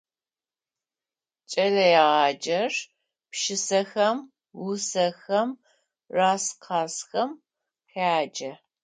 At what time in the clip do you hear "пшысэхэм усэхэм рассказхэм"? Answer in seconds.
3.31-7.29